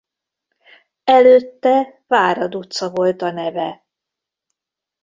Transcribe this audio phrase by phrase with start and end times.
[1.03, 3.85] Előtte Várad utca volt a neve.